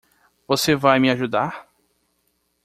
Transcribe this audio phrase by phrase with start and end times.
[0.47, 1.67] Você vai me ajudar?